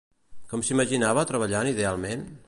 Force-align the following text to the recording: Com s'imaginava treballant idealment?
Com 0.53 0.63
s'imaginava 0.69 1.25
treballant 1.33 1.73
idealment? 1.73 2.25